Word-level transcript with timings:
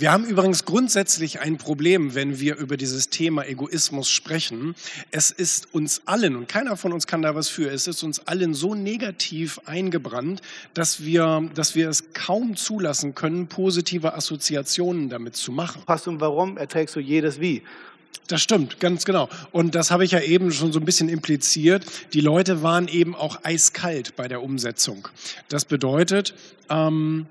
Wir 0.00 0.12
haben 0.12 0.24
übrigens 0.24 0.64
grundsätzlich 0.64 1.40
ein 1.40 1.58
Problem, 1.58 2.14
wenn 2.14 2.40
wir 2.40 2.56
über 2.56 2.78
dieses 2.78 3.10
Thema 3.10 3.44
Egoismus 3.44 4.08
sprechen. 4.08 4.74
Es 5.10 5.30
ist 5.30 5.74
uns 5.74 6.00
allen, 6.06 6.36
und 6.36 6.48
keiner 6.48 6.78
von 6.78 6.94
uns 6.94 7.06
kann 7.06 7.20
da 7.20 7.34
was 7.34 7.50
für, 7.50 7.70
es 7.70 7.86
ist 7.86 8.02
uns 8.02 8.26
allen 8.26 8.54
so 8.54 8.74
negativ 8.74 9.60
eingebrannt, 9.66 10.40
dass 10.72 11.04
wir, 11.04 11.50
dass 11.54 11.74
wir 11.74 11.90
es 11.90 12.14
kaum 12.14 12.56
zulassen 12.56 13.14
können, 13.14 13.48
positive 13.48 14.14
Assoziationen 14.14 15.10
damit 15.10 15.36
zu 15.36 15.52
machen. 15.52 15.82
Hast 15.86 16.06
du 16.06 16.18
warum 16.18 16.56
erträgst 16.56 16.96
du 16.96 17.00
jedes 17.00 17.38
Wie? 17.38 17.60
Das 18.26 18.40
stimmt, 18.40 18.80
ganz 18.80 19.04
genau. 19.04 19.28
Und 19.52 19.74
das 19.74 19.90
habe 19.90 20.06
ich 20.06 20.12
ja 20.12 20.20
eben 20.20 20.50
schon 20.50 20.72
so 20.72 20.78
ein 20.78 20.86
bisschen 20.86 21.10
impliziert. 21.10 21.84
Die 22.14 22.22
Leute 22.22 22.62
waren 22.62 22.88
eben 22.88 23.14
auch 23.14 23.40
eiskalt 23.42 24.16
bei 24.16 24.28
der 24.28 24.42
Umsetzung. 24.42 25.08
Das 25.50 25.66
bedeutet, 25.66 26.32
ähm, 26.70 27.26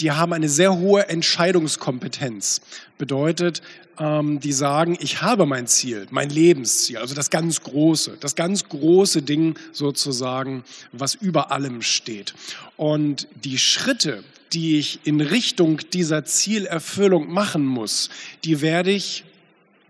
die 0.00 0.12
haben 0.12 0.32
eine 0.32 0.48
sehr 0.48 0.76
hohe 0.76 1.08
Entscheidungskompetenz. 1.08 2.62
Bedeutet, 2.98 3.62
ähm, 3.98 4.40
die 4.40 4.52
sagen, 4.52 4.96
ich 5.00 5.22
habe 5.22 5.46
mein 5.46 5.66
Ziel, 5.66 6.06
mein 6.10 6.30
Lebensziel, 6.30 6.98
also 6.98 7.14
das 7.14 7.30
ganz 7.30 7.62
große, 7.62 8.16
das 8.20 8.34
ganz 8.34 8.68
große 8.68 9.22
Ding 9.22 9.58
sozusagen, 9.72 10.64
was 10.92 11.14
über 11.14 11.52
allem 11.52 11.82
steht. 11.82 12.34
Und 12.76 13.28
die 13.44 13.58
Schritte, 13.58 14.24
die 14.52 14.78
ich 14.78 15.00
in 15.04 15.20
Richtung 15.20 15.78
dieser 15.92 16.24
Zielerfüllung 16.24 17.30
machen 17.30 17.64
muss, 17.64 18.08
die 18.44 18.62
werde 18.62 18.90
ich 18.90 19.24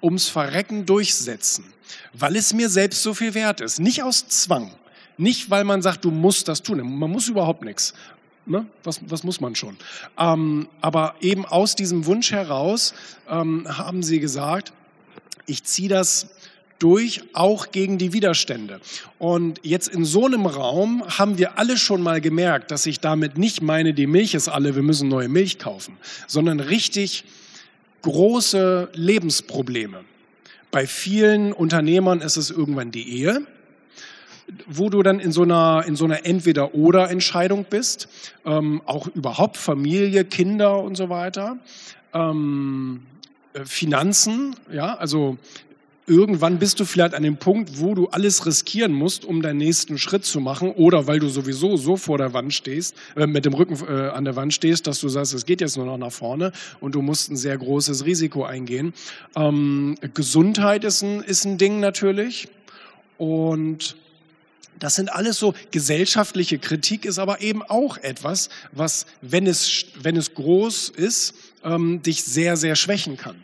ums 0.02 0.28
Verrecken 0.28 0.86
durchsetzen, 0.86 1.64
weil 2.12 2.36
es 2.36 2.52
mir 2.52 2.68
selbst 2.68 3.02
so 3.02 3.14
viel 3.14 3.34
wert 3.34 3.60
ist. 3.60 3.78
Nicht 3.78 4.02
aus 4.02 4.26
Zwang, 4.28 4.72
nicht 5.16 5.50
weil 5.50 5.64
man 5.64 5.82
sagt, 5.82 6.04
du 6.04 6.10
musst 6.10 6.48
das 6.48 6.62
tun. 6.62 6.78
Man 6.78 7.10
muss 7.10 7.28
überhaupt 7.28 7.62
nichts. 7.62 7.94
Ne? 8.46 8.66
Was, 8.84 9.00
was 9.08 9.22
muss 9.22 9.40
man 9.40 9.54
schon? 9.54 9.76
Ähm, 10.18 10.68
aber 10.80 11.14
eben 11.20 11.44
aus 11.44 11.76
diesem 11.76 12.06
Wunsch 12.06 12.32
heraus 12.32 12.94
ähm, 13.28 13.66
haben 13.68 14.02
sie 14.02 14.20
gesagt, 14.20 14.72
ich 15.46 15.64
ziehe 15.64 15.88
das 15.88 16.28
durch, 16.78 17.22
auch 17.34 17.70
gegen 17.70 17.98
die 17.98 18.12
Widerstände. 18.12 18.80
Und 19.18 19.60
jetzt 19.62 19.88
in 19.88 20.04
so 20.04 20.26
einem 20.26 20.46
Raum 20.46 21.04
haben 21.06 21.38
wir 21.38 21.58
alle 21.58 21.76
schon 21.76 22.02
mal 22.02 22.20
gemerkt, 22.20 22.70
dass 22.70 22.86
ich 22.86 23.00
damit 23.00 23.38
nicht 23.38 23.62
meine, 23.62 23.94
die 23.94 24.06
Milch 24.06 24.34
ist 24.34 24.48
alle, 24.48 24.74
wir 24.74 24.82
müssen 24.82 25.08
neue 25.08 25.28
Milch 25.28 25.58
kaufen, 25.58 25.96
sondern 26.26 26.58
richtig 26.58 27.24
große 28.02 28.88
Lebensprobleme. 28.94 30.04
Bei 30.70 30.86
vielen 30.86 31.52
Unternehmern 31.52 32.22
ist 32.22 32.36
es 32.36 32.50
irgendwann 32.50 32.90
die 32.90 33.20
Ehe, 33.20 33.46
wo 34.66 34.90
du 34.90 35.02
dann 35.02 35.20
in 35.20 35.32
so 35.32 35.42
einer, 35.42 35.84
in 35.86 35.96
so 35.96 36.04
einer 36.04 36.26
Entweder-Oder-Entscheidung 36.26 37.66
bist, 37.68 38.08
ähm, 38.44 38.82
auch 38.86 39.06
überhaupt 39.08 39.56
Familie, 39.56 40.24
Kinder 40.24 40.82
und 40.82 40.96
so 40.96 41.08
weiter. 41.08 41.58
Ähm, 42.12 43.02
äh, 43.52 43.64
Finanzen, 43.64 44.56
ja, 44.72 44.94
also 44.94 45.38
irgendwann 46.10 46.58
bist 46.58 46.80
du 46.80 46.84
vielleicht 46.84 47.14
an 47.14 47.22
dem 47.22 47.36
Punkt, 47.36 47.78
wo 47.80 47.94
du 47.94 48.08
alles 48.08 48.44
riskieren 48.44 48.92
musst, 48.92 49.24
um 49.24 49.42
deinen 49.42 49.58
nächsten 49.58 49.96
Schritt 49.96 50.24
zu 50.24 50.40
machen 50.40 50.72
oder 50.72 51.06
weil 51.06 51.20
du 51.20 51.28
sowieso 51.28 51.76
so 51.76 51.96
vor 51.96 52.18
der 52.18 52.32
Wand 52.32 52.52
stehst, 52.52 52.96
äh, 53.16 53.26
mit 53.26 53.44
dem 53.44 53.54
Rücken 53.54 53.78
äh, 53.86 54.08
an 54.08 54.24
der 54.24 54.36
Wand 54.36 54.52
stehst, 54.52 54.86
dass 54.86 55.00
du 55.00 55.08
sagst, 55.08 55.34
es 55.34 55.46
geht 55.46 55.60
jetzt 55.60 55.76
nur 55.76 55.86
noch 55.86 55.98
nach 55.98 56.12
vorne 56.12 56.52
und 56.80 56.94
du 56.94 57.02
musst 57.02 57.30
ein 57.30 57.36
sehr 57.36 57.56
großes 57.56 58.04
Risiko 58.04 58.44
eingehen. 58.44 58.92
Ähm, 59.36 59.94
Gesundheit 60.14 60.84
ist 60.84 61.02
ein, 61.02 61.20
ist 61.20 61.44
ein 61.44 61.58
Ding 61.58 61.78
natürlich 61.80 62.48
und 63.16 63.96
das 64.80 64.96
sind 64.96 65.12
alles 65.12 65.38
so 65.38 65.54
gesellschaftliche 65.70 66.58
Kritik, 66.58 67.04
ist 67.04 67.18
aber 67.18 67.40
eben 67.40 67.62
auch 67.62 67.96
etwas, 67.98 68.48
was, 68.72 69.06
wenn 69.20 69.46
es, 69.46 69.84
wenn 70.02 70.16
es 70.16 70.34
groß 70.34 70.88
ist, 70.88 71.34
ähm, 71.62 72.02
dich 72.02 72.24
sehr, 72.24 72.56
sehr 72.56 72.74
schwächen 72.74 73.16
kann. 73.16 73.36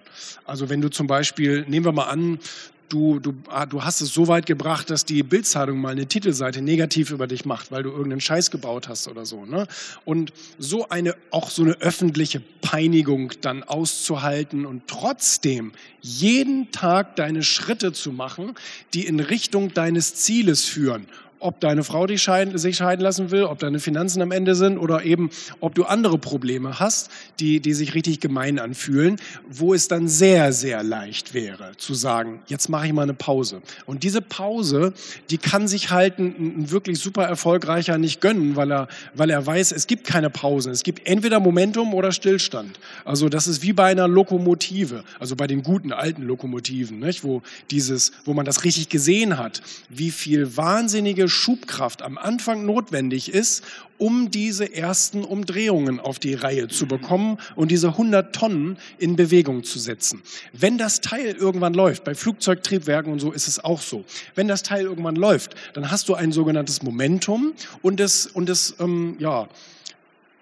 Also 0.44 0.68
wenn 0.68 0.80
du 0.80 0.88
zum 0.88 1.06
Beispiel, 1.06 1.64
nehmen 1.68 1.84
wir 1.84 1.92
mal 1.92 2.04
an, 2.04 2.40
du, 2.88 3.18
du, 3.18 3.34
ah, 3.48 3.66
du 3.66 3.84
hast 3.84 4.00
es 4.00 4.12
so 4.14 4.28
weit 4.28 4.46
gebracht, 4.46 4.90
dass 4.90 5.04
die 5.04 5.22
Bildzeitung 5.22 5.80
mal 5.80 5.90
eine 5.90 6.06
Titelseite 6.06 6.62
negativ 6.62 7.10
über 7.10 7.26
dich 7.26 7.44
macht, 7.44 7.70
weil 7.70 7.82
du 7.82 7.90
irgendeinen 7.90 8.20
Scheiß 8.20 8.50
gebaut 8.50 8.88
hast 8.88 9.08
oder 9.08 9.26
so. 9.26 9.44
Ne? 9.44 9.66
Und 10.04 10.32
so 10.58 10.88
eine, 10.88 11.14
auch 11.30 11.50
so 11.50 11.62
eine 11.62 11.72
öffentliche 11.80 12.40
Peinigung 12.60 13.32
dann 13.40 13.62
auszuhalten 13.62 14.66
und 14.66 14.82
trotzdem 14.86 15.72
jeden 16.00 16.70
Tag 16.70 17.16
deine 17.16 17.42
Schritte 17.42 17.92
zu 17.92 18.12
machen, 18.12 18.54
die 18.94 19.06
in 19.06 19.20
Richtung 19.20 19.74
deines 19.74 20.14
Zieles 20.14 20.64
führen 20.64 21.06
ob 21.38 21.60
deine 21.60 21.84
Frau 21.84 22.06
dich 22.06 22.22
scheiden, 22.22 22.56
sich 22.58 22.76
scheiden 22.76 23.02
lassen 23.02 23.30
will, 23.30 23.44
ob 23.44 23.58
deine 23.58 23.80
Finanzen 23.80 24.22
am 24.22 24.32
Ende 24.32 24.54
sind 24.54 24.78
oder 24.78 25.04
eben, 25.04 25.30
ob 25.60 25.74
du 25.74 25.84
andere 25.84 26.18
Probleme 26.18 26.80
hast, 26.80 27.10
die, 27.40 27.60
die 27.60 27.74
sich 27.74 27.94
richtig 27.94 28.20
gemein 28.20 28.58
anfühlen, 28.58 29.16
wo 29.48 29.74
es 29.74 29.88
dann 29.88 30.08
sehr, 30.08 30.52
sehr 30.52 30.82
leicht 30.82 31.34
wäre 31.34 31.72
zu 31.76 31.94
sagen, 31.94 32.40
jetzt 32.46 32.68
mache 32.68 32.86
ich 32.86 32.92
mal 32.92 33.02
eine 33.02 33.14
Pause. 33.14 33.62
Und 33.84 34.02
diese 34.02 34.22
Pause, 34.22 34.92
die 35.30 35.38
kann 35.38 35.68
sich 35.68 35.90
halt 35.90 36.18
ein, 36.18 36.60
ein 36.60 36.70
wirklich 36.70 36.98
super 36.98 37.24
erfolgreicher 37.24 37.98
nicht 37.98 38.20
gönnen, 38.20 38.56
weil 38.56 38.72
er, 38.72 38.88
weil 39.14 39.30
er 39.30 39.44
weiß, 39.44 39.72
es 39.72 39.86
gibt 39.86 40.06
keine 40.06 40.30
Pausen. 40.30 40.72
Es 40.72 40.82
gibt 40.82 41.06
entweder 41.06 41.40
Momentum 41.40 41.94
oder 41.94 42.12
Stillstand. 42.12 42.78
Also 43.04 43.28
das 43.28 43.46
ist 43.46 43.62
wie 43.62 43.72
bei 43.72 43.90
einer 43.90 44.08
Lokomotive, 44.08 45.04
also 45.18 45.36
bei 45.36 45.46
den 45.46 45.62
guten 45.62 45.92
alten 45.92 46.22
Lokomotiven, 46.22 46.98
nicht? 46.98 47.24
wo 47.24 47.42
dieses, 47.70 48.12
wo 48.24 48.34
man 48.34 48.46
das 48.46 48.64
richtig 48.64 48.88
gesehen 48.88 49.38
hat, 49.38 49.62
wie 49.88 50.10
viel 50.10 50.56
wahnsinnige 50.56 51.25
Schubkraft 51.28 52.02
am 52.02 52.18
Anfang 52.18 52.64
notwendig 52.64 53.32
ist, 53.32 53.64
um 53.98 54.30
diese 54.30 54.72
ersten 54.72 55.24
Umdrehungen 55.24 56.00
auf 56.00 56.18
die 56.18 56.34
Reihe 56.34 56.68
zu 56.68 56.86
bekommen 56.86 57.38
und 57.54 57.70
diese 57.70 57.88
100 57.88 58.34
Tonnen 58.34 58.78
in 58.98 59.16
Bewegung 59.16 59.64
zu 59.64 59.78
setzen. 59.78 60.22
Wenn 60.52 60.78
das 60.78 61.00
Teil 61.00 61.34
irgendwann 61.34 61.74
läuft, 61.74 62.04
bei 62.04 62.14
Flugzeugtriebwerken 62.14 63.12
und 63.12 63.20
so 63.20 63.32
ist 63.32 63.48
es 63.48 63.62
auch 63.62 63.80
so, 63.80 64.04
wenn 64.34 64.48
das 64.48 64.62
Teil 64.62 64.84
irgendwann 64.84 65.16
läuft, 65.16 65.54
dann 65.74 65.90
hast 65.90 66.08
du 66.08 66.14
ein 66.14 66.32
sogenanntes 66.32 66.82
Momentum 66.82 67.54
und 67.82 68.00
es, 68.00 68.26
und 68.26 68.50
es 68.50 68.74
ähm, 68.78 69.16
ja, 69.18 69.48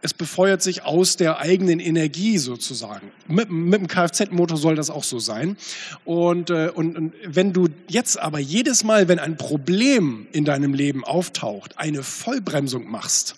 es 0.04 0.12
befeuert 0.12 0.60
sich 0.60 0.84
aus 0.84 1.16
der 1.16 1.38
eigenen 1.38 1.80
Energie 1.80 2.36
sozusagen. 2.36 3.10
Mit, 3.26 3.50
mit 3.50 3.80
dem 3.80 3.88
Kfz-Motor 3.88 4.58
soll 4.58 4.76
das 4.76 4.90
auch 4.90 5.02
so 5.02 5.18
sein. 5.18 5.56
Und, 6.04 6.50
äh, 6.50 6.70
und, 6.74 6.98
und 6.98 7.14
wenn 7.26 7.54
du 7.54 7.68
jetzt 7.88 8.18
aber 8.20 8.38
jedes 8.38 8.84
Mal, 8.84 9.08
wenn 9.08 9.18
ein 9.18 9.38
Problem 9.38 10.26
in 10.30 10.44
deinem 10.44 10.74
Leben 10.74 11.04
auftaucht, 11.04 11.78
eine 11.78 12.02
Vollbremsung 12.02 12.86
machst, 12.86 13.36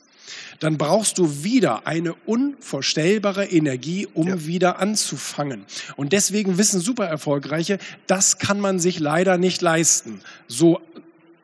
dann 0.59 0.77
brauchst 0.77 1.19
du 1.19 1.44
wieder 1.44 1.87
eine 1.87 2.15
unvorstellbare 2.15 3.47
Energie, 3.47 4.09
um 4.12 4.27
ja. 4.27 4.47
wieder 4.47 4.81
anzufangen. 4.81 5.66
Und 5.94 6.12
deswegen 6.12 6.59
wissen 6.59 6.81
super 6.81 7.06
erfolgreiche, 7.06 7.78
das 8.09 8.38
kann 8.38 8.59
man 8.59 8.81
sich 8.81 8.98
leider 8.98 9.38
nicht 9.38 9.62
leisten. 9.62 10.21
So, 10.48 10.81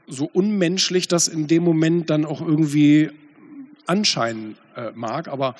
so 0.09 0.29
unmenschlich 0.33 1.07
das 1.07 1.29
in 1.29 1.47
dem 1.47 1.63
Moment 1.63 2.11
dann 2.11 2.25
auch 2.25 2.41
irgendwie 2.41 3.11
anscheinen 3.87 4.57
mag, 4.95 5.29
aber 5.29 5.55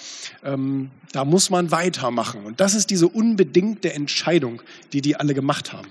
ähm, 0.45 0.91
da 1.13 1.25
muss 1.25 1.51
man 1.51 1.71
weitermachen. 1.71 2.45
Und 2.45 2.61
das 2.61 2.75
ist 2.75 2.91
diese 2.91 3.09
unbedingte 3.09 3.93
Entscheidung, 3.93 4.63
die 4.93 5.01
die 5.01 5.17
alle 5.17 5.35
gemacht 5.35 5.73
haben. 5.73 5.89